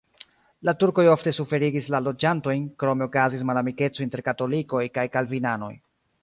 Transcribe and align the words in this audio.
La 0.69 0.73
turkoj 0.83 1.03
ofte 1.11 1.33
suferigis 1.39 1.89
la 1.95 1.99
loĝantojn, 2.05 2.63
krome 2.85 3.07
okazis 3.11 3.45
malamikeco 3.51 4.07
inter 4.07 4.25
katolikoj 4.31 4.83
kaj 4.99 5.05
kalvinanoj. 5.19 5.73